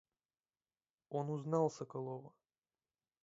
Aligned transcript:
Он 1.09 1.29
узнал 1.29 1.69
Соколова. 1.69 2.33